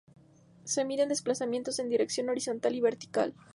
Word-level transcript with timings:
Se 0.63 0.83
miden 0.83 1.09
desplazamientos 1.09 1.77
en 1.77 1.87
dirección 1.89 2.27
horizontal 2.27 2.73
y 2.73 2.81
vertical. 2.81 3.35